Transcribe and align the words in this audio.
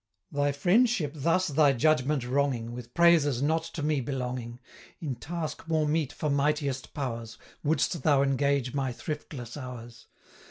110 0.31 0.41
Thy 0.43 0.51
friendship 0.57 1.11
thus 1.13 1.47
thy 1.49 1.73
judgment 1.73 2.25
wronging, 2.25 2.71
With 2.73 2.95
praises 2.95 3.39
not 3.43 3.63
to 3.65 3.83
me 3.83 4.01
belonging, 4.01 4.59
In 4.99 5.13
task 5.13 5.67
more 5.67 5.87
meet 5.87 6.11
for 6.11 6.27
mightiest 6.27 6.95
powers, 6.95 7.37
Wouldst 7.63 8.01
thou 8.01 8.23
engage 8.23 8.73
my 8.73 8.91
thriftless 8.93 9.55
hours. 9.55 10.07